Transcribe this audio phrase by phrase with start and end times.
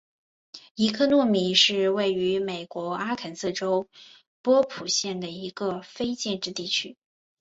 [0.73, 3.87] 伊科诺米是位于美国阿肯色州
[4.41, 6.97] 波普县的一个非建制地区。